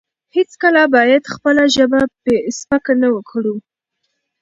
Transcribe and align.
هیڅکله 0.35 0.83
باید 0.95 1.23
خپله 1.33 1.63
ژبه 1.75 1.99
سپکه 2.57 2.93
نه 3.01 3.09
کړو. 3.29 3.55